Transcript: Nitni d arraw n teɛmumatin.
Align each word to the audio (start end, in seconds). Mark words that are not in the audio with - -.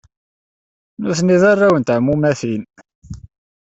Nitni 1.03 1.37
d 1.41 1.43
arraw 1.51 1.73
n 1.77 1.83
teɛmumatin. 1.83 2.63